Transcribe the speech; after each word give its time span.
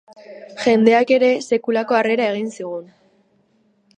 Jendeak 0.63 1.13
ere 1.17 1.29
sekulako 1.49 1.99
harrera 1.99 2.27
egin 2.33 2.51
zigun. 2.61 2.91